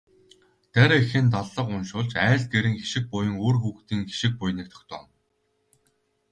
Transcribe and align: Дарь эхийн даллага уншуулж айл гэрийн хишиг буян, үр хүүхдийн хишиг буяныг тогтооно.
Дарь 0.73 0.93
эхийн 0.99 1.27
даллага 1.33 1.71
уншуулж 1.77 2.11
айл 2.25 2.43
гэрийн 2.51 2.77
хишиг 2.79 3.05
буян, 3.11 3.35
үр 3.47 3.55
хүүхдийн 3.61 4.03
хишиг 4.09 4.33
буяныг 4.39 4.67
тогтооно. 4.73 5.11